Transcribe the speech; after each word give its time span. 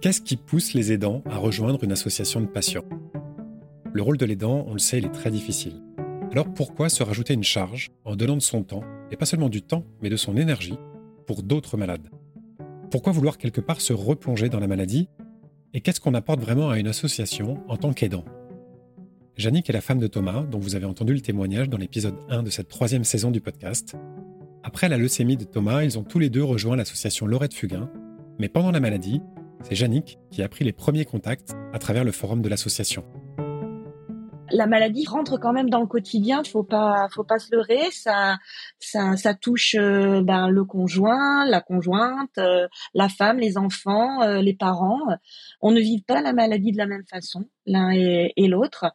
Qu'est-ce 0.00 0.20
qui 0.20 0.36
pousse 0.36 0.74
les 0.74 0.92
aidants 0.92 1.24
à 1.28 1.38
rejoindre 1.38 1.82
une 1.82 1.90
association 1.90 2.40
de 2.40 2.46
patients? 2.46 2.84
Le 3.92 4.00
rôle 4.00 4.16
de 4.16 4.24
l'aidant, 4.24 4.64
on 4.68 4.74
le 4.74 4.78
sait, 4.78 4.98
il 4.98 5.04
est 5.04 5.10
très 5.10 5.32
difficile. 5.32 5.82
Alors 6.30 6.54
pourquoi 6.54 6.88
se 6.88 7.02
rajouter 7.02 7.34
une 7.34 7.42
charge 7.42 7.88
en 8.04 8.14
donnant 8.14 8.36
de 8.36 8.42
son 8.42 8.62
temps, 8.62 8.84
et 9.10 9.16
pas 9.16 9.26
seulement 9.26 9.48
du 9.48 9.60
temps, 9.60 9.84
mais 10.00 10.08
de 10.08 10.16
son 10.16 10.36
énergie, 10.36 10.78
pour 11.26 11.42
d'autres 11.42 11.76
malades? 11.76 12.10
Pourquoi 12.92 13.12
vouloir 13.12 13.38
quelque 13.38 13.60
part 13.60 13.80
se 13.80 13.92
replonger 13.92 14.48
dans 14.48 14.60
la 14.60 14.68
maladie? 14.68 15.08
Et 15.74 15.80
qu'est-ce 15.80 16.00
qu'on 16.00 16.14
apporte 16.14 16.38
vraiment 16.38 16.70
à 16.70 16.78
une 16.78 16.86
association 16.86 17.58
en 17.66 17.76
tant 17.76 17.92
qu'aidant? 17.92 18.24
Jannick 19.36 19.68
est 19.68 19.72
la 19.72 19.80
femme 19.80 19.98
de 19.98 20.06
Thomas, 20.06 20.42
dont 20.42 20.60
vous 20.60 20.76
avez 20.76 20.86
entendu 20.86 21.12
le 21.12 21.22
témoignage 21.22 21.68
dans 21.68 21.76
l'épisode 21.76 22.14
1 22.28 22.44
de 22.44 22.50
cette 22.50 22.68
troisième 22.68 23.02
saison 23.02 23.32
du 23.32 23.40
podcast. 23.40 23.96
Après 24.62 24.88
la 24.88 24.96
leucémie 24.96 25.36
de 25.36 25.44
Thomas, 25.44 25.82
ils 25.82 25.98
ont 25.98 26.04
tous 26.04 26.20
les 26.20 26.30
deux 26.30 26.44
rejoint 26.44 26.76
l'association 26.76 27.26
Laurette 27.26 27.54
Fugain, 27.54 27.90
mais 28.38 28.48
pendant 28.48 28.70
la 28.70 28.78
maladie, 28.78 29.20
c'est 29.62 29.74
Jannick 29.74 30.18
qui 30.30 30.42
a 30.42 30.48
pris 30.48 30.64
les 30.64 30.72
premiers 30.72 31.04
contacts 31.04 31.56
à 31.72 31.78
travers 31.78 32.04
le 32.04 32.12
forum 32.12 32.42
de 32.42 32.48
l'association. 32.48 33.04
La 34.50 34.66
maladie 34.66 35.04
rentre 35.06 35.38
quand 35.38 35.52
même 35.52 35.68
dans 35.68 35.80
le 35.80 35.86
quotidien, 35.86 36.42
faut 36.42 36.62
pas, 36.62 37.08
faut 37.12 37.24
pas 37.24 37.38
se 37.38 37.54
leurrer. 37.54 37.90
Ça, 37.90 38.38
ça, 38.78 39.34
touche 39.34 39.76
euh, 39.78 40.22
ben, 40.22 40.48
le 40.48 40.64
conjoint, 40.64 41.44
la 41.44 41.60
conjointe, 41.60 42.38
euh, 42.38 42.66
la 42.94 43.08
femme, 43.08 43.38
les 43.38 43.58
enfants, 43.58 44.22
euh, 44.22 44.40
les 44.40 44.54
parents. 44.54 45.00
On 45.60 45.70
ne 45.70 45.80
vit 45.80 46.00
pas 46.00 46.22
la 46.22 46.32
maladie 46.32 46.72
de 46.72 46.78
la 46.78 46.86
même 46.86 47.04
façon, 47.04 47.44
l'un 47.66 47.90
et, 47.92 48.32
et 48.36 48.48
l'autre. 48.48 48.86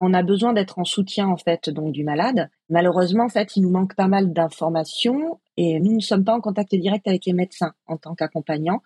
On 0.00 0.12
a 0.12 0.22
besoin 0.22 0.52
d'être 0.52 0.78
en 0.78 0.84
soutien 0.84 1.28
en 1.28 1.36
fait 1.36 1.70
donc 1.70 1.92
du 1.92 2.02
malade. 2.02 2.50
Malheureusement 2.68 3.24
en 3.24 3.28
fait, 3.28 3.56
il 3.56 3.62
nous 3.62 3.70
manque 3.70 3.94
pas 3.94 4.08
mal 4.08 4.32
d'informations 4.32 5.40
et 5.56 5.78
nous 5.78 5.94
ne 5.94 6.00
sommes 6.00 6.24
pas 6.24 6.34
en 6.34 6.40
contact 6.40 6.74
direct 6.74 7.06
avec 7.06 7.24
les 7.26 7.32
médecins 7.32 7.72
en 7.86 7.96
tant 7.96 8.14
qu'accompagnants. 8.14 8.82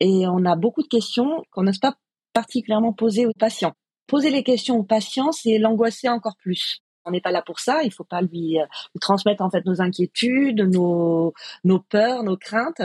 Et 0.00 0.26
on 0.26 0.44
a 0.44 0.56
beaucoup 0.56 0.82
de 0.82 0.88
questions 0.88 1.44
qu'on 1.50 1.62
n'ose 1.62 1.78
pas 1.78 1.94
particulièrement 2.32 2.92
poser 2.92 3.26
aux 3.26 3.32
patients. 3.38 3.74
Poser 4.06 4.30
les 4.30 4.42
questions 4.42 4.76
aux 4.76 4.84
patients, 4.84 5.32
c'est 5.32 5.58
l'angoisser 5.58 6.08
encore 6.08 6.36
plus. 6.36 6.80
On 7.04 7.12
n'est 7.12 7.20
pas 7.20 7.30
là 7.30 7.42
pour 7.42 7.60
ça. 7.60 7.82
Il 7.82 7.92
faut 7.92 8.04
pas 8.04 8.20
lui, 8.20 8.60
euh, 8.60 8.66
transmettre 9.00 9.42
en 9.42 9.50
fait 9.50 9.64
nos 9.64 9.80
inquiétudes, 9.80 10.60
nos 10.60 11.32
nos 11.64 11.80
peurs, 11.80 12.22
nos 12.22 12.36
craintes. 12.36 12.82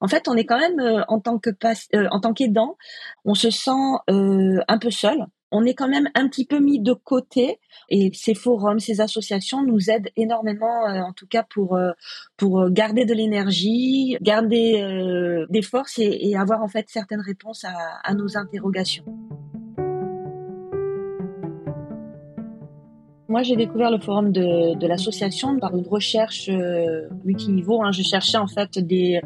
En 0.00 0.08
fait, 0.08 0.28
on 0.28 0.36
est 0.36 0.44
quand 0.44 0.58
même 0.58 0.78
euh, 0.80 1.02
en 1.08 1.20
tant 1.20 1.38
que 1.38 1.50
euh, 1.50 2.08
en 2.10 2.20
tant 2.20 2.32
qu'aidant, 2.32 2.76
on 3.24 3.34
se 3.34 3.50
sent 3.50 3.70
un 4.08 4.78
peu 4.78 4.90
seul 4.90 5.26
on 5.52 5.64
est 5.64 5.74
quand 5.74 5.88
même 5.88 6.08
un 6.14 6.28
petit 6.28 6.44
peu 6.44 6.58
mis 6.58 6.80
de 6.80 6.92
côté 6.92 7.60
et 7.88 8.10
ces 8.14 8.34
forums, 8.34 8.80
ces 8.80 9.00
associations 9.00 9.62
nous 9.62 9.90
aident 9.90 10.10
énormément, 10.16 10.88
euh, 10.88 11.00
en 11.00 11.12
tout 11.12 11.26
cas 11.26 11.44
pour 11.44 11.76
euh, 11.76 11.92
pour 12.36 12.68
garder 12.70 13.04
de 13.04 13.14
l'énergie, 13.14 14.16
garder 14.20 14.82
euh, 14.82 15.46
des 15.50 15.62
forces 15.62 15.98
et, 15.98 16.36
avoir 16.36 16.62
en 16.62 16.68
fait 16.68 16.86
certaines 16.88 17.20
réponses 17.20 17.64
à 17.64 18.14
nos 18.14 18.36
interrogations. 18.36 19.04
Moi, 23.28 23.42
j'ai 23.42 23.56
découvert 23.56 23.90
le 23.90 23.98
forum 23.98 24.30
de, 24.30 24.78
de 24.78 24.86
l'association 24.86 25.58
par 25.58 25.76
une 25.76 25.86
recherche 25.86 26.48
euh, 26.48 27.08
multiniveau. 27.24 27.82
Hein. 27.82 27.90
Je 27.90 28.02
cherchais 28.02 28.38
en 28.38 28.46
fait 28.46 28.78
des, 28.78 29.20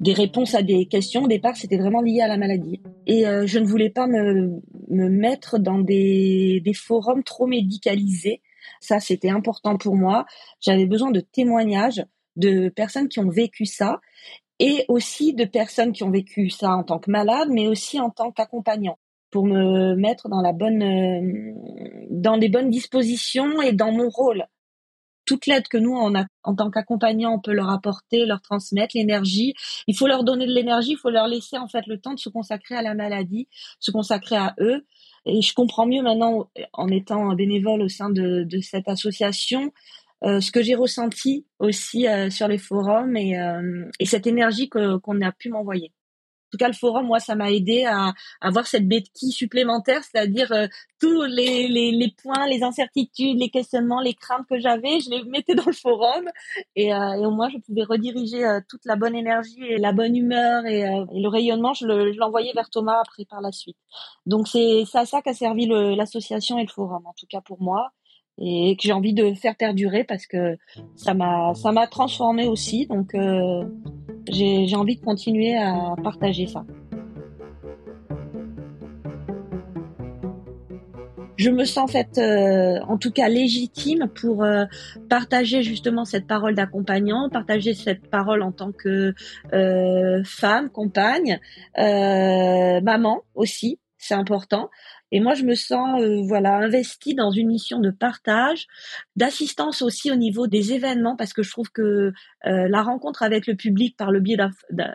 des 0.00 0.12
réponses 0.12 0.54
à 0.54 0.62
des 0.62 0.86
questions. 0.86 1.24
Au 1.24 1.28
départ, 1.28 1.56
c'était 1.56 1.76
vraiment 1.76 2.00
lié 2.00 2.20
à 2.20 2.28
la 2.28 2.36
maladie. 2.36 2.80
Et 3.08 3.26
euh, 3.26 3.44
je 3.44 3.58
ne 3.58 3.66
voulais 3.66 3.90
pas 3.90 4.06
me, 4.06 4.60
me 4.94 5.08
mettre 5.08 5.58
dans 5.58 5.78
des, 5.78 6.62
forums 6.74 7.22
trop 7.22 7.46
médicalisés. 7.46 8.42
Ça, 8.80 9.00
c'était 9.00 9.30
important 9.30 9.76
pour 9.76 9.96
moi. 9.96 10.26
J'avais 10.60 10.86
besoin 10.86 11.10
de 11.10 11.20
témoignages 11.20 12.04
de 12.36 12.68
personnes 12.68 13.08
qui 13.08 13.20
ont 13.20 13.28
vécu 13.28 13.66
ça 13.66 14.00
et 14.58 14.84
aussi 14.88 15.34
de 15.34 15.44
personnes 15.44 15.92
qui 15.92 16.04
ont 16.04 16.10
vécu 16.10 16.50
ça 16.50 16.70
en 16.76 16.84
tant 16.84 16.98
que 16.98 17.10
malade, 17.10 17.48
mais 17.50 17.66
aussi 17.66 18.00
en 18.00 18.10
tant 18.10 18.30
qu'accompagnant 18.30 18.98
pour 19.30 19.46
me 19.46 19.96
mettre 19.96 20.28
dans 20.28 20.40
la 20.40 20.52
bonne, 20.52 20.82
euh, 20.82 21.52
dans 22.08 22.36
les 22.36 22.48
bonnes 22.48 22.70
dispositions 22.70 23.60
et 23.62 23.72
dans 23.72 23.90
mon 23.90 24.08
rôle. 24.08 24.46
Toute 25.24 25.46
l'aide 25.46 25.68
que 25.68 25.78
nous, 25.78 25.94
en 25.94 26.54
tant 26.54 26.70
qu'accompagnant, 26.70 27.34
on 27.34 27.40
peut 27.40 27.52
leur 27.52 27.70
apporter, 27.70 28.26
leur 28.26 28.40
transmettre 28.42 28.96
l'énergie. 28.96 29.54
Il 29.86 29.96
faut 29.96 30.06
leur 30.06 30.24
donner 30.24 30.46
de 30.46 30.52
l'énergie, 30.52 30.92
il 30.92 30.98
faut 30.98 31.10
leur 31.10 31.26
laisser 31.28 31.56
en 31.58 31.68
fait 31.68 31.86
le 31.86 31.98
temps 31.98 32.14
de 32.14 32.18
se 32.18 32.28
consacrer 32.28 32.76
à 32.76 32.82
la 32.82 32.94
maladie, 32.94 33.48
se 33.80 33.90
consacrer 33.90 34.36
à 34.36 34.54
eux. 34.60 34.84
Et 35.26 35.40
je 35.40 35.54
comprends 35.54 35.86
mieux 35.86 36.02
maintenant, 36.02 36.50
en 36.72 36.88
étant 36.88 37.34
bénévole 37.34 37.82
au 37.82 37.88
sein 37.88 38.10
de, 38.10 38.44
de 38.44 38.60
cette 38.60 38.88
association, 38.88 39.72
euh, 40.22 40.40
ce 40.40 40.50
que 40.50 40.62
j'ai 40.62 40.74
ressenti 40.74 41.46
aussi 41.58 42.06
euh, 42.06 42.30
sur 42.30 42.48
les 42.48 42.58
forums 42.58 43.16
et, 43.16 43.36
et 43.98 44.06
cette 44.06 44.26
énergie 44.26 44.68
qu'on 44.68 45.20
a 45.22 45.32
pu 45.32 45.48
m'envoyer 45.48 45.92
tout 46.54 46.58
cas, 46.58 46.68
le 46.68 46.74
forum, 46.74 47.06
moi, 47.06 47.18
ça 47.18 47.34
m'a 47.34 47.50
aidé 47.50 47.84
à, 47.84 48.12
avoir 48.40 48.66
cette 48.66 48.86
béquille 48.86 49.32
supplémentaire, 49.32 50.02
c'est-à-dire 50.04 50.52
euh, 50.52 50.68
tous 51.00 51.22
les, 51.24 52.14
points, 52.22 52.46
les 52.46 52.62
incertitudes, 52.62 53.38
les 53.38 53.50
questionnements, 53.50 54.00
les 54.00 54.14
craintes 54.14 54.46
que 54.48 54.60
j'avais, 54.60 55.00
je 55.00 55.10
les 55.10 55.24
mettais 55.24 55.56
dans 55.56 55.66
le 55.66 55.72
forum 55.72 56.28
et, 56.76 56.94
euh, 56.94 57.26
au 57.26 57.32
moins 57.32 57.48
je 57.50 57.58
pouvais 57.58 57.82
rediriger 57.82 58.44
euh, 58.44 58.60
toute 58.68 58.84
la 58.84 58.94
bonne 58.94 59.16
énergie 59.16 59.64
et 59.64 59.78
la 59.78 59.92
bonne 59.92 60.16
humeur 60.16 60.64
et, 60.66 60.84
le 60.84 61.28
rayonnement, 61.28 61.74
je 61.74 61.86
l'envoyais 62.18 62.52
vers 62.54 62.70
Thomas 62.70 63.00
après 63.00 63.24
par 63.24 63.40
la 63.40 63.50
suite. 63.50 63.76
Donc 64.26 64.46
c'est 64.46 64.84
à 64.94 65.06
ça 65.06 65.22
qu'a 65.22 65.34
servi 65.34 65.66
l'association 65.66 66.58
et 66.58 66.62
le 66.62 66.68
forum, 66.68 67.04
en 67.06 67.14
tout 67.18 67.26
cas 67.28 67.40
pour 67.40 67.60
moi 67.60 67.90
et 68.38 68.76
que 68.76 68.82
j'ai 68.82 68.92
envie 68.92 69.14
de 69.14 69.32
faire 69.34 69.56
perdurer 69.56 70.04
parce 70.04 70.26
que 70.26 70.56
ça 70.96 71.14
m'a 71.14 71.54
ça 71.54 71.72
transformé 71.86 72.48
aussi 72.48 72.86
donc 72.86 73.14
euh, 73.14 73.64
j'ai 74.28 74.74
envie 74.76 74.96
de 74.96 75.04
continuer 75.04 75.56
à 75.56 75.94
partager 76.02 76.46
ça. 76.46 76.64
Je 81.36 81.50
me 81.50 81.64
sens 81.64 81.84
en 81.84 81.86
fait, 81.88 82.16
euh, 82.18 82.78
en 82.86 82.96
tout 82.96 83.10
cas 83.10 83.28
légitime 83.28 84.08
pour 84.14 84.44
euh, 84.44 84.64
partager 85.08 85.62
justement 85.62 86.04
cette 86.04 86.26
parole 86.26 86.54
d'accompagnant, 86.54 87.28
partager 87.28 87.74
cette 87.74 88.08
parole 88.08 88.40
en 88.42 88.52
tant 88.52 88.72
que 88.72 89.14
femme, 90.24 90.70
compagne, 90.70 91.40
maman 91.76 93.22
aussi, 93.34 93.78
c'est 93.98 94.14
important. 94.14 94.70
Et 95.14 95.20
moi, 95.20 95.34
je 95.34 95.44
me 95.44 95.54
sens 95.54 96.02
euh, 96.02 96.22
voilà 96.26 96.56
investie 96.56 97.14
dans 97.14 97.30
une 97.30 97.46
mission 97.46 97.78
de 97.78 97.92
partage, 97.92 98.66
d'assistance 99.14 99.80
aussi 99.80 100.10
au 100.10 100.16
niveau 100.16 100.48
des 100.48 100.72
événements, 100.72 101.14
parce 101.14 101.32
que 101.32 101.44
je 101.44 101.52
trouve 101.52 101.70
que 101.70 101.82
euh, 101.82 102.68
la 102.68 102.82
rencontre 102.82 103.22
avec 103.22 103.46
le 103.46 103.54
public 103.54 103.96
par 103.96 104.10
le 104.10 104.18
biais 104.18 104.36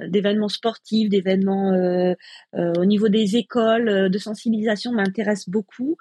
d'événements 0.09 0.49
sportifs, 0.49 1.07
d'événements 1.07 1.71
euh, 1.71 2.15
au 2.53 2.83
niveau 2.83 3.07
des 3.07 3.37
écoles, 3.37 4.09
de 4.09 4.17
sensibilisation 4.17 4.91
m'intéresse 4.91 5.47
beaucoup. 5.47 5.95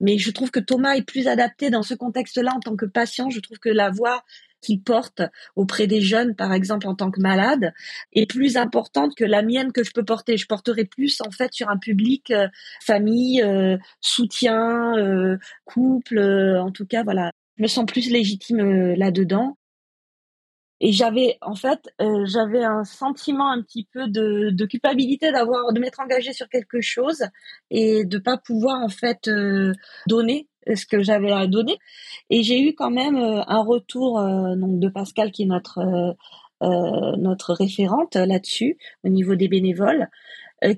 Mais 0.00 0.18
je 0.18 0.30
trouve 0.32 0.50
que 0.50 0.60
Thomas 0.60 0.92
est 0.92 1.06
plus 1.06 1.26
adapté 1.26 1.70
dans 1.70 1.82
ce 1.82 1.94
contexte-là 1.94 2.52
en 2.54 2.60
tant 2.60 2.76
que 2.76 2.84
patient. 2.84 3.30
Je 3.30 3.40
trouve 3.40 3.58
que 3.58 3.70
la 3.70 3.88
voix 3.88 4.22
qu'il 4.62 4.82
porte 4.82 5.20
auprès 5.56 5.86
des 5.86 6.00
jeunes, 6.00 6.34
par 6.34 6.52
exemple 6.54 6.86
en 6.86 6.94
tant 6.94 7.10
que 7.10 7.20
malade, 7.20 7.74
est 8.14 8.26
plus 8.26 8.56
importante 8.56 9.14
que 9.14 9.24
la 9.24 9.42
mienne 9.42 9.72
que 9.72 9.84
je 9.84 9.92
peux 9.92 10.04
porter. 10.04 10.36
Je 10.38 10.46
porterai 10.46 10.84
plus 10.84 11.20
en 11.20 11.30
fait 11.30 11.52
sur 11.52 11.68
un 11.68 11.76
public 11.76 12.30
euh, 12.30 12.48
famille, 12.80 13.42
euh, 13.42 13.76
soutien, 14.00 14.96
euh, 14.96 15.36
couple, 15.64 16.18
en 16.18 16.70
tout 16.70 16.86
cas 16.86 17.02
voilà. 17.02 17.32
Je 17.58 17.62
me 17.64 17.68
sens 17.68 17.84
plus 17.86 18.10
légitime 18.10 18.94
là-dedans. 18.94 19.58
Et 20.84 20.90
j'avais 20.90 21.38
en 21.42 21.54
fait 21.54 21.78
j'avais 22.24 22.64
un 22.64 22.82
sentiment 22.82 23.52
un 23.52 23.62
petit 23.62 23.86
peu 23.92 24.08
de, 24.08 24.50
de 24.50 24.66
culpabilité 24.66 25.30
d'avoir 25.30 25.72
de 25.72 25.78
m'être 25.78 26.00
engagée 26.00 26.32
sur 26.32 26.48
quelque 26.48 26.80
chose 26.80 27.22
et 27.70 28.04
de 28.04 28.18
pas 28.18 28.36
pouvoir 28.36 28.82
en 28.82 28.88
fait 28.88 29.30
donner 30.08 30.48
ce 30.74 30.86
que 30.86 31.02
j'avais 31.02 31.32
à 31.32 31.46
donner. 31.46 31.78
Et 32.30 32.42
j'ai 32.42 32.60
eu 32.62 32.74
quand 32.74 32.90
même 32.90 33.16
euh, 33.16 33.42
un 33.46 33.62
retour 33.62 34.18
euh, 34.18 34.54
donc 34.56 34.78
de 34.78 34.88
Pascal 34.88 35.30
qui 35.30 35.42
est 35.42 35.46
notre 35.46 35.78
euh, 35.78 37.16
notre 37.18 37.54
référente 37.54 38.14
là-dessus 38.14 38.78
au 39.02 39.08
niveau 39.08 39.34
des 39.34 39.48
bénévoles 39.48 40.08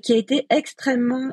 qui 0.01 0.13
a 0.13 0.15
été 0.15 0.47
extrêmement 0.49 1.29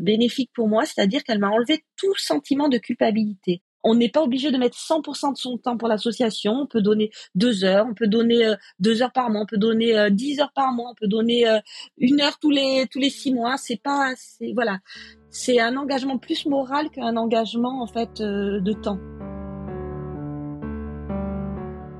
bénéfique 0.00 0.52
pour 0.54 0.68
moi, 0.68 0.84
c'est-à-dire 0.84 1.24
qu'elle 1.24 1.40
m'a 1.40 1.48
enlevé 1.48 1.82
tout 1.96 2.14
sentiment 2.14 2.68
de 2.68 2.78
culpabilité. 2.78 3.62
On 3.82 3.96
n'est 3.96 4.10
pas 4.10 4.22
obligé 4.22 4.52
de 4.52 4.58
mettre 4.58 4.78
100% 4.78 5.32
de 5.32 5.36
son 5.36 5.58
temps 5.58 5.76
pour 5.76 5.88
l'association. 5.88 6.52
On 6.52 6.66
peut 6.68 6.82
donner 6.82 7.10
deux 7.34 7.64
heures, 7.64 7.84
on 7.90 7.94
peut 7.94 8.06
donner 8.06 8.54
deux 8.78 9.02
heures 9.02 9.10
par 9.10 9.28
mois, 9.28 9.40
on 9.40 9.46
peut 9.46 9.58
donner 9.58 10.08
dix 10.12 10.38
heures 10.38 10.52
par 10.54 10.72
mois, 10.72 10.90
on 10.92 10.94
peut 10.94 11.08
donner 11.08 11.46
une 11.98 12.20
heure 12.20 12.38
tous 12.38 12.50
les 12.50 12.86
tous 12.88 13.00
les 13.00 13.10
six 13.10 13.34
mois. 13.34 13.56
C'est 13.56 13.82
pas, 13.82 14.12
c'est 14.16 14.52
voilà 14.52 14.78
c'est 15.30 15.60
un 15.60 15.76
engagement 15.76 16.18
plus 16.18 16.46
moral 16.46 16.90
qu'un 16.90 17.16
engagement 17.16 17.82
en 17.82 17.86
fait 17.86 18.20
euh, 18.20 18.60
de 18.60 18.72
temps. 18.72 18.98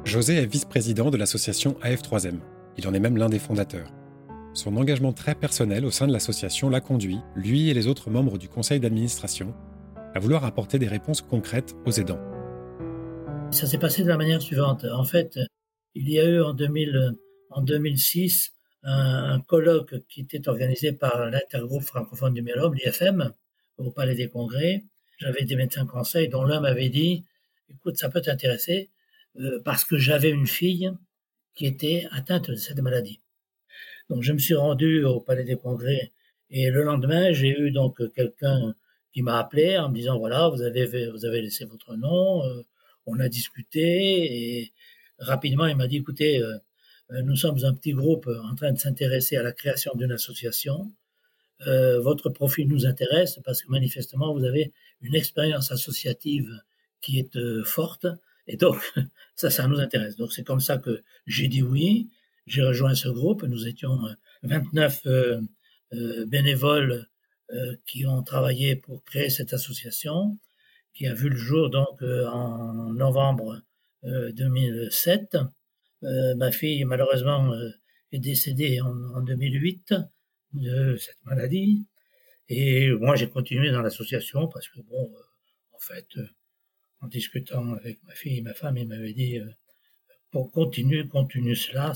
José 0.05 0.37
est 0.37 0.47
vice-président 0.47 1.11
de 1.11 1.17
l'association 1.17 1.77
AF3M. 1.83 2.39
Il 2.77 2.89
en 2.89 2.95
est 2.95 3.01
même 3.01 3.17
l'un 3.17 3.29
des 3.29 3.39
fondateurs. 3.39 3.93
Son 4.53 4.77
engagement 4.77 5.13
très 5.13 5.37
personnel 5.37 5.85
au 5.85 5.93
sein 5.93 6.09
de 6.09 6.13
l'association 6.13 6.69
l'a 6.69 6.81
conduit, 6.81 7.21
lui 7.37 7.71
et 7.71 7.75
les 7.75 7.87
autres 7.87 8.11
membres 8.11 8.37
du 8.37 8.49
conseil 8.49 8.81
d'administration, 8.81 9.55
à 10.15 10.19
vouloir 10.19 10.45
apporter 10.45 10.81
des 10.81 10.89
réponses 10.89 11.21
concrètes 11.21 11.77
aux 11.87 11.93
aidants. 11.93 12.19
Ça 13.53 13.67
s'est 13.67 13.79
passé 13.79 14.03
de 14.03 14.09
la 14.09 14.17
manière 14.17 14.43
suivante. 14.43 14.85
En 14.93 15.05
fait, 15.05 15.39
il 15.95 16.11
y 16.11 16.19
a 16.19 16.25
eu 16.25 16.43
en, 16.43 16.53
2000, 16.53 17.17
en 17.51 17.63
2006 17.63 18.53
un, 18.83 19.41
colloque 19.41 20.07
qui 20.09 20.23
était 20.23 20.49
organisé 20.49 20.93
par 20.93 21.31
l'intergroupe 21.31 21.83
francophone 21.83 22.35
du 22.35 22.43
myélome, 22.43 22.75
l'IFM, 22.75 23.33
au 23.79 23.91
Palais 23.91 24.15
des 24.15 24.29
Congrès. 24.29 24.85
J'avais 25.19 25.45
des 25.45 25.57
médecins 25.57 25.87
conseils 25.87 26.29
dont 26.29 26.45
l'un 26.45 26.61
m'avait 26.61 26.89
dit, 26.89 27.25
écoute, 27.69 27.97
ça 27.97 28.09
peut 28.09 28.21
t'intéresser, 28.23 28.91
euh, 29.39 29.61
parce 29.65 29.85
que 29.85 29.99
j'avais 29.99 30.31
une 30.31 30.47
fille 30.47 30.91
qui 31.55 31.67
était 31.67 32.07
atteinte 32.11 32.51
de 32.51 32.57
cette 32.57 32.81
maladie. 32.81 33.21
Donc 34.09 34.23
je 34.23 34.33
me 34.33 34.39
suis 34.39 34.55
rendu 34.55 35.05
au 35.05 35.21
Palais 35.21 35.45
des 35.45 35.57
Congrès 35.57 36.13
et 36.51 36.71
le 36.71 36.83
lendemain, 36.83 37.33
j'ai 37.33 37.49
eu 37.49 37.71
donc 37.71 38.01
quelqu'un 38.13 38.75
qui 39.13 39.23
m'a 39.23 39.39
appelé 39.39 39.79
en 39.79 39.89
me 39.89 39.95
disant 39.95 40.19
voilà, 40.19 40.49
vous 40.49 40.63
avez 40.63 41.09
vous 41.11 41.25
avez 41.25 41.43
laissé 41.43 41.65
votre 41.65 41.97
nom, 41.97 42.45
euh, 42.45 42.63
on 43.07 43.21
a 43.21 43.29
discuté 43.29 44.59
et 44.61 44.73
rapidement 45.19 45.67
il 45.67 45.77
m'a 45.77 45.87
dit 45.87 45.99
écoutez, 45.99 46.43
euh, 46.43 46.59
nous 47.25 47.37
sommes 47.37 47.65
un 47.65 47.75
petit 47.75 47.93
groupe 47.93 48.29
en 48.45 48.55
train 48.55 48.73
de 48.73 48.79
s'intéresser 48.79 49.37
à 49.37 49.43
la 49.43 49.53
création 49.53 49.93
d'une 49.95 50.13
association. 50.13 50.93
votre 51.67 52.31
profil 52.31 52.69
nous 52.69 52.87
intéresse 52.87 53.41
parce 53.45 53.63
que 53.63 53.71
manifestement 53.71 54.33
vous 54.33 54.45
avez 54.45 54.73
une 55.01 55.15
expérience 55.15 55.73
associative 55.73 56.61
qui 57.01 57.19
est 57.19 57.39
forte 57.65 58.07
et 58.51 58.57
donc, 58.57 58.79
ça, 59.37 59.49
ça 59.49 59.67
nous 59.69 59.79
intéresse. 59.79 60.17
Donc, 60.17 60.33
c'est 60.33 60.45
comme 60.45 60.61
ça 60.61 60.79
que 60.79 61.03
j'ai 61.27 61.49
dit 61.49 61.63
oui. 61.63 62.11
J'ai 62.47 62.63
rejoint 62.63 62.95
ce 62.97 63.09
groupe. 63.09 63.45
Nous 63.45 63.69
étions 63.69 63.97
29 64.43 65.03
euh, 65.07 65.11
euh, 65.11 65.41
euh, 65.95 66.27
bénévoles 66.27 67.07
qui 67.85 68.07
ont 68.07 68.23
travaillé 68.23 68.77
pour 68.77 69.03
créer 69.03 69.29
cette 69.29 69.53
association, 69.53 70.39
qui 70.95 71.09
a 71.09 71.15
vu 71.15 71.29
le 71.29 71.37
jour 71.37 71.69
donc 71.69 72.01
en 72.01 72.93
novembre 72.93 73.61
2007. 74.05 75.37
Ma 76.03 76.51
fille, 76.53 76.85
malheureusement, 76.85 77.53
est 78.13 78.19
décédée 78.19 78.81
en, 78.81 78.95
en 79.15 79.21
2008 79.21 79.95
de 80.55 80.97
cette 80.97 81.25
maladie. 81.25 81.87
Et 82.49 82.91
moi, 82.91 83.17
j'ai 83.17 83.29
continué 83.29 83.71
dans 83.71 83.83
l'association 83.83 84.49
parce 84.49 84.69
que, 84.69 84.81
bon, 84.81 85.13
en 85.73 85.79
fait, 85.79 86.07
en 87.01 87.09
discutant 87.09 87.75
avec 87.75 88.03
ma 88.05 88.15
fille 88.15 88.39
et 88.39 88.43
ma 88.43 88.55
femme, 88.55 88.77
il 88.77 88.89
m'avait 88.89 89.13
dit 89.13 89.39
euh, 89.39 89.47
pour 90.31 90.51
continuer, 90.51 91.07
continue 91.09 91.57
cela, 91.57 91.93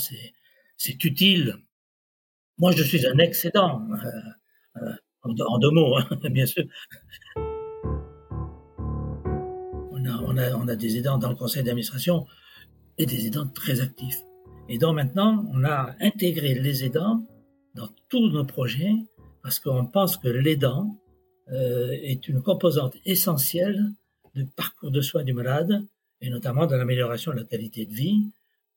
c'est 0.77 1.05
utile. 1.05 1.57
Moi, 2.59 2.73
je 2.73 2.83
suis 2.83 3.07
un 3.07 3.19
excédent, 3.19 3.87
euh, 3.93 4.83
euh, 4.83 4.95
en, 5.23 5.59
deux 5.59 5.71
mots, 5.71 5.97
hein, 5.97 6.09
bien 6.31 6.47
sûr. 6.47 6.65
On 10.57 10.69
a 10.69 10.77
des 10.77 10.97
aidants 10.97 11.19
dans 11.19 11.31
le 11.31 11.37
conseil 11.37 11.63
d'administration 11.63 12.27
et 12.99 13.07
des 13.07 13.27
aidants 13.27 13.49
très 13.49 13.81
actifs. 13.81 14.23
Et 14.69 14.79
donc 14.79 14.95
maintenant, 14.97 15.47
on 15.53 15.65
a 15.65 15.95
intégré 16.01 16.55
les 16.55 16.85
aidants 16.85 17.27
dans 17.75 17.89
tous 18.09 18.29
nos 18.31 18.45
projets 18.45 18.95
parce 19.43 19.61
qu'on 19.61 19.87
pense 19.87 20.17
que 20.17 20.29
l'aidant 20.29 20.99
euh, 21.53 21.91
est 21.91 22.29
une 22.29 22.43
composante 22.43 22.97
essentielle 23.05 23.93
de 24.35 24.45
parcours 24.45 24.91
de 24.91 25.01
soins 25.01 25.23
du 25.23 25.35
malade, 25.35 25.87
et 26.21 26.31
notamment 26.31 26.67
dans 26.67 26.77
l'amélioration 26.77 27.33
de 27.33 27.39
la 27.39 27.45
qualité 27.45 27.85
de 27.85 27.93
vie, 27.93 28.31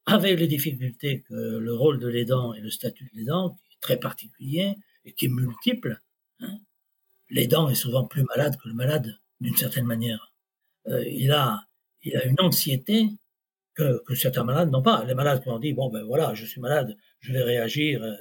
avec 0.06 0.40
les 0.40 0.48
difficultés 0.48 1.22
que 1.22 1.34
le 1.34 1.74
rôle 1.74 2.00
de 2.00 2.08
l'aidant 2.08 2.54
et 2.54 2.60
le 2.60 2.70
statut 2.70 3.06
de 3.06 3.18
l'aidant, 3.18 3.52
qui 3.52 3.74
est 3.74 3.80
très 3.80 3.98
particulier 3.98 4.76
et 5.06 5.14
qui 5.14 5.26
est 5.26 5.30
multiple. 5.30 6.02
Hein. 6.42 6.58
L'aidant 7.30 7.70
est 7.70 7.76
souvent 7.76 8.06
plus 8.06 8.24
malade 8.24 8.58
que 8.58 8.68
le 8.68 8.74
malade, 8.76 9.18
d'une 9.40 9.56
certaine 9.56 9.86
manière. 9.86 10.34
Euh, 10.88 11.04
il, 11.08 11.32
a, 11.32 11.68
il 12.04 12.16
a 12.18 12.26
une 12.26 12.40
anxiété 12.40 13.10
que, 13.78 14.04
que 14.04 14.16
certains 14.16 14.44
malades 14.44 14.72
n'ont 14.72 14.82
pas. 14.82 15.06
Les 15.06 15.14
malades 15.14 15.42
qui 15.44 15.50
ont 15.50 15.60
dit, 15.60 15.74
bon 15.74 15.90
ben 15.90 16.04
voilà, 16.04 16.34
je 16.34 16.46
suis 16.46 16.60
malade, 16.60 16.98
je 17.20 17.32
vais 17.34 17.44
réagir 17.44 18.04
euh, 18.04 18.14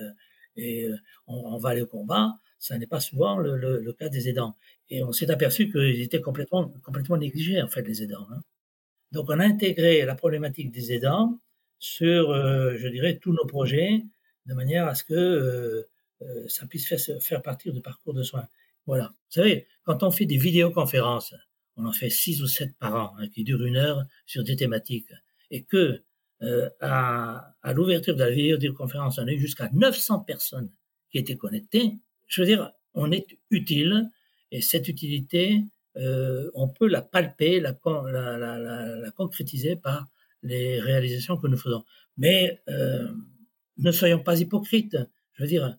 et 0.57 0.87
euh, 0.87 0.97
on, 1.27 1.55
on, 1.55 1.59
va 1.59 1.71
aller 1.71 1.83
au 1.83 1.87
combat, 1.87 2.35
ça 2.59 2.79
n'est 2.79 2.87
pas 2.87 3.01
souvent 3.01 3.39
le, 3.39 3.57
le, 3.57 3.81
le, 3.81 3.93
cas 3.93 4.09
des 4.09 4.29
aidants. 4.29 4.57
Et 4.89 5.03
on 5.03 5.13
s'est 5.13 5.31
aperçu 5.31 5.71
qu'ils 5.71 6.01
étaient 6.01 6.21
complètement, 6.21 6.69
complètement 6.83 7.17
négligés, 7.17 7.61
en 7.61 7.69
fait, 7.69 7.83
les 7.83 8.03
aidants. 8.03 8.27
Hein. 8.31 8.43
Donc, 9.13 9.27
on 9.29 9.39
a 9.39 9.45
intégré 9.45 10.05
la 10.05 10.15
problématique 10.15 10.71
des 10.71 10.93
aidants 10.93 11.41
sur, 11.79 12.31
euh, 12.31 12.77
je 12.77 12.89
dirais, 12.89 13.19
tous 13.19 13.33
nos 13.33 13.47
projets, 13.47 14.03
de 14.47 14.55
manière 14.55 14.87
à 14.87 14.95
ce 14.95 15.05
que 15.05 15.15
euh, 15.15 15.89
euh, 16.23 16.49
ça 16.49 16.67
puisse 16.67 16.89
faire, 16.89 17.01
faire 17.21 17.43
partir 17.43 17.73
du 17.73 17.81
parcours 17.81 18.15
de 18.15 18.23
soins. 18.23 18.49
Voilà. 18.87 19.09
Vous 19.09 19.43
savez, 19.43 19.67
quand 19.85 20.03
on 20.03 20.11
fait 20.11 20.27
des 20.27 20.39
vidéoconférences, 20.39 21.35
on 21.77 21.85
en 21.85 21.93
fait 21.93 22.11
six 22.11 22.43
ou 22.43 22.47
sept 22.47 22.75
par 22.79 22.95
an, 22.95 23.15
hein, 23.19 23.29
qui 23.29 23.45
durent 23.45 23.65
une 23.65 23.77
heure 23.77 24.05
sur 24.25 24.43
des 24.45 24.57
thématiques, 24.57 25.11
et 25.51 25.65
que 25.65 26.03
euh, 26.43 26.69
à, 26.81 27.55
à 27.63 27.73
l'ouverture 27.73 28.15
de 28.15 28.23
la 28.23 28.31
vidéoconférence, 28.31 29.19
on 29.19 29.27
a 29.27 29.33
eu 29.33 29.39
jusqu'à 29.39 29.71
900 29.73 30.21
personnes 30.21 30.71
qui 31.11 31.19
étaient 31.19 31.37
connectées. 31.37 31.95
Je 32.27 32.43
veux 32.43 32.47
dire, 32.47 32.73
on 32.95 33.11
est 33.13 33.39
utile 33.51 34.11
et 34.51 34.61
cette 34.61 34.89
utilité, 34.89 35.65
euh, 35.97 36.51
on 36.55 36.69
peut 36.69 36.89
la 36.89 37.03
palper, 37.03 37.61
la, 37.61 37.73
concrétiser 39.17 39.77
par 39.77 40.09
les 40.43 40.81
réalisations 40.81 41.37
que 41.37 41.47
nous 41.47 41.57
faisons. 41.57 41.85
Mais 42.17 42.63
euh, 42.69 43.09
ne 43.79 43.91
soyons 43.93 44.23
pas 44.23 44.41
hypocrites. 44.41 44.97
Je 45.33 45.43
veux 45.43 45.49
dire, 45.49 45.79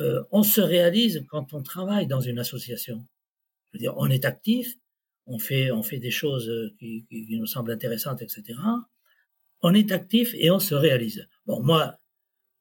euh, 0.00 0.22
on 0.30 0.42
se 0.42 0.60
réalise 0.60 1.24
quand 1.28 1.52
on 1.54 1.62
travaille 1.62 2.06
dans 2.06 2.20
une 2.20 2.38
association. 2.38 3.06
Je 3.72 3.78
veux 3.78 3.80
dire, 3.80 3.94
on 3.96 4.08
est 4.08 4.24
actif, 4.24 4.74
on 5.26 5.38
fait, 5.38 5.70
des 5.98 6.10
choses 6.10 6.50
qui 6.78 7.06
nous 7.30 7.46
semblent 7.46 7.72
intéressantes, 7.72 8.22
etc. 8.22 8.54
On 9.66 9.72
est 9.72 9.92
actif 9.92 10.34
et 10.34 10.50
on 10.50 10.58
se 10.58 10.74
réalise. 10.74 11.26
Bon, 11.46 11.62
moi, 11.62 11.98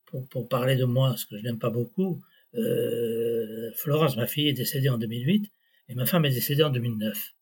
pour, 0.05 0.47
parler 0.47 0.77
de 0.77 0.85
moi, 0.85 1.17
ce 1.17 1.25
que 1.25 1.37
je 1.37 1.43
n'aime 1.43 1.59
pas 1.59 1.69
beaucoup, 1.69 2.23
euh, 2.55 3.71
Florence, 3.75 4.15
ma 4.15 4.25
fille, 4.25 4.47
est 4.47 4.53
décédée 4.53 4.87
en 4.87 4.97
2008 4.97 5.51
et 5.89 5.95
ma 5.95 6.05
femme 6.05 6.23
est 6.23 6.29
décédée 6.29 6.63
en 6.63 6.69
2009, 6.69 7.33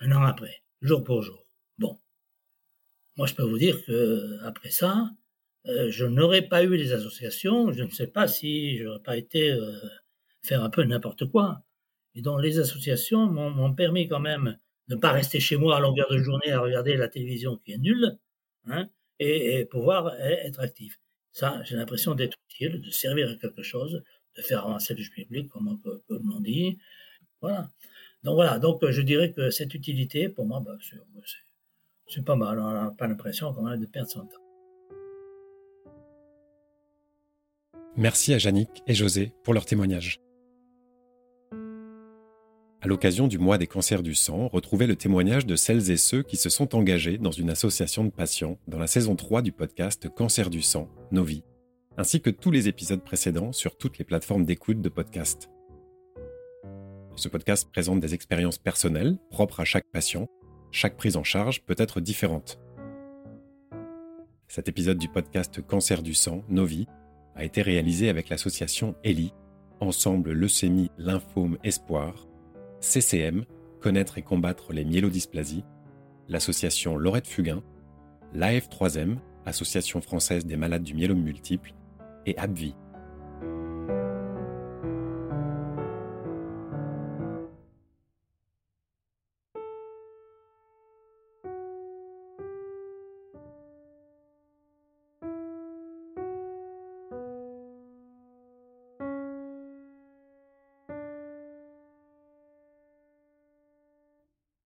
un 0.00 0.12
an 0.12 0.22
après, 0.24 0.62
jour 0.82 1.02
pour 1.02 1.22
jour. 1.22 1.46
Bon, 1.78 1.98
moi 3.16 3.26
je 3.26 3.34
peux 3.34 3.44
vous 3.44 3.56
dire 3.56 3.82
que 3.86 4.38
après 4.42 4.70
ça, 4.70 5.08
euh, 5.68 5.90
je 5.90 6.04
n'aurais 6.04 6.42
pas 6.42 6.62
eu 6.62 6.76
les 6.76 6.92
associations, 6.92 7.72
je 7.72 7.82
ne 7.82 7.90
sais 7.90 8.08
pas 8.08 8.28
si 8.28 8.76
j'aurais 8.76 9.02
pas 9.02 9.16
été 9.16 9.52
euh, 9.52 9.72
faire 10.42 10.62
un 10.62 10.68
peu 10.68 10.84
n'importe 10.84 11.24
quoi. 11.30 11.62
Et 12.14 12.20
donc 12.20 12.42
les 12.42 12.58
associations 12.58 13.26
m'ont 13.26 13.72
permis 13.72 14.06
quand 14.06 14.20
même 14.20 14.58
de 14.88 14.96
ne 14.96 15.00
pas 15.00 15.12
rester 15.12 15.40
chez 15.40 15.56
moi 15.56 15.78
à 15.78 15.80
longueur 15.80 16.10
de 16.10 16.18
journée 16.18 16.52
à 16.52 16.60
regarder 16.60 16.94
la 16.96 17.08
télévision 17.08 17.56
qui 17.56 17.72
est 17.72 17.78
nulle, 17.78 18.18
hein, 18.66 18.88
et, 19.18 19.64
pouvoir 19.66 20.14
être 20.20 20.60
actif. 20.60 20.98
Ça, 21.32 21.62
j'ai 21.64 21.76
l'impression 21.76 22.14
d'être 22.14 22.36
utile, 22.50 22.80
de 22.80 22.90
servir 22.90 23.30
à 23.30 23.34
quelque 23.36 23.62
chose, 23.62 24.02
de 24.36 24.42
faire 24.42 24.64
avancer 24.64 24.94
le 24.94 25.04
public, 25.08 25.48
comme, 25.48 25.80
comme 26.08 26.32
on 26.34 26.40
dit. 26.40 26.78
Voilà. 27.40 27.70
Donc 28.22 28.34
voilà, 28.34 28.58
donc 28.58 28.84
je 28.88 29.02
dirais 29.02 29.32
que 29.32 29.50
cette 29.50 29.74
utilité, 29.74 30.28
pour 30.28 30.46
moi, 30.46 30.60
bah, 30.60 30.76
c'est 32.08 32.24
pas 32.24 32.36
mal. 32.36 32.58
On 32.58 32.72
n'a 32.72 32.90
pas 32.90 33.06
l'impression 33.06 33.52
qu'on 33.52 33.66
a 33.66 33.76
de 33.76 33.86
perdre 33.86 34.10
son 34.10 34.26
temps. 34.26 34.42
Merci 37.96 38.34
à 38.34 38.38
Yannick 38.38 38.82
et 38.86 38.94
José 38.94 39.32
pour 39.42 39.54
leur 39.54 39.64
témoignage. 39.64 40.20
À 42.86 42.88
l'occasion 42.88 43.26
du 43.26 43.40
mois 43.40 43.58
des 43.58 43.66
cancers 43.66 44.04
du 44.04 44.14
sang, 44.14 44.46
retrouvez 44.46 44.86
le 44.86 44.94
témoignage 44.94 45.44
de 45.44 45.56
celles 45.56 45.90
et 45.90 45.96
ceux 45.96 46.22
qui 46.22 46.36
se 46.36 46.48
sont 46.48 46.76
engagés 46.76 47.18
dans 47.18 47.32
une 47.32 47.50
association 47.50 48.04
de 48.04 48.10
patients 48.10 48.60
dans 48.68 48.78
la 48.78 48.86
saison 48.86 49.16
3 49.16 49.42
du 49.42 49.50
podcast 49.50 50.08
Cancer 50.08 50.50
du 50.50 50.62
sang, 50.62 50.88
Nos 51.10 51.24
vies 51.24 51.42
ainsi 51.96 52.20
que 52.20 52.30
tous 52.30 52.52
les 52.52 52.68
épisodes 52.68 53.02
précédents 53.02 53.50
sur 53.50 53.76
toutes 53.76 53.98
les 53.98 54.04
plateformes 54.04 54.44
d'écoute 54.44 54.80
de 54.80 54.88
podcast. 54.88 55.50
Ce 57.16 57.28
podcast 57.28 57.68
présente 57.72 57.98
des 57.98 58.14
expériences 58.14 58.58
personnelles 58.58 59.18
propres 59.30 59.58
à 59.58 59.64
chaque 59.64 59.90
patient. 59.90 60.28
Chaque 60.70 60.96
prise 60.96 61.16
en 61.16 61.24
charge 61.24 61.64
peut 61.64 61.74
être 61.78 62.00
différente. 62.00 62.60
Cet 64.46 64.68
épisode 64.68 64.98
du 64.98 65.08
podcast 65.08 65.60
Cancer 65.60 66.04
du 66.04 66.14
sang, 66.14 66.44
Novi, 66.48 66.86
a 67.34 67.42
été 67.42 67.62
réalisé 67.62 68.10
avec 68.10 68.28
l'association 68.28 68.94
ELI, 69.02 69.32
Ensemble 69.80 70.30
Leucémie 70.30 70.92
Lymphome 70.98 71.58
Espoir, 71.64 72.25
CCM, 72.86 73.44
Connaître 73.80 74.16
et 74.16 74.22
combattre 74.22 74.72
les 74.72 74.84
myélodysplasies, 74.84 75.64
l'association 76.28 76.96
Laurette 76.96 77.26
Fugain, 77.26 77.62
l'AF3M, 78.32 79.16
Association 79.44 80.00
française 80.00 80.46
des 80.46 80.56
malades 80.56 80.82
du 80.82 80.94
myélome 80.94 81.22
multiple, 81.22 81.74
et 82.26 82.38
Abvi, 82.38 82.74